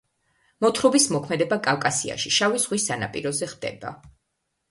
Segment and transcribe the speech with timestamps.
[0.63, 3.93] მოთხრობის მოქმედება კავკასიაში, შავი ზღვის სანაპიროზე ხდება.